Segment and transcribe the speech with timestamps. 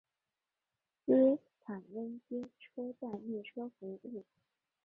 [1.05, 4.25] 斯坦威街车站列车服务。